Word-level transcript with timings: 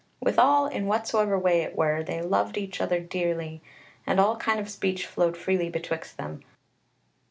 Withal 0.19 0.65
in 0.65 0.87
whatsoever 0.87 1.37
way 1.37 1.61
it 1.61 1.75
were, 1.75 2.01
they 2.01 2.23
loved 2.23 2.57
each 2.57 2.81
other 2.81 2.99
dearly, 2.99 3.61
and 4.07 4.19
all 4.19 4.35
kind 4.35 4.59
of 4.59 4.67
speech 4.67 5.05
flowed 5.05 5.37
freely 5.37 5.69
betwixt 5.69 6.17
them. 6.17 6.41